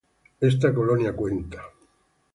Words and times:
Esta 0.49 0.73
colonia 0.73 1.15
cuenta. 1.15 1.61